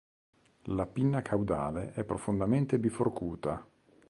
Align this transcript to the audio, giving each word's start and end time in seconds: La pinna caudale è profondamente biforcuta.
La 0.63 0.87
pinna 0.87 1.21
caudale 1.21 1.91
è 1.93 2.03
profondamente 2.03 2.79
biforcuta. 2.79 3.63